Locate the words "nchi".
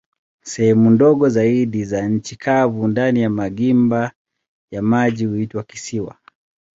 2.07-2.35